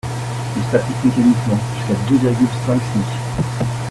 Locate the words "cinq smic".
2.65-3.67